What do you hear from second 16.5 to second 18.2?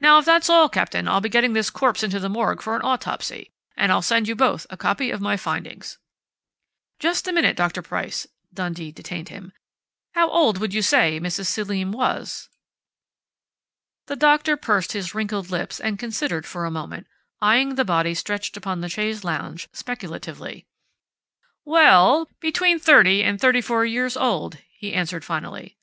a moment, eyeing the body